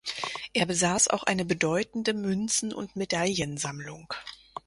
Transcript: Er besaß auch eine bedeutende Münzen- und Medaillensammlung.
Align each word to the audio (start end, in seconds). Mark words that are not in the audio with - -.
Er 0.53 0.65
besaß 0.65 1.09
auch 1.09 1.21
eine 1.25 1.45
bedeutende 1.45 2.15
Münzen- 2.15 2.73
und 2.73 2.95
Medaillensammlung. 2.95 4.11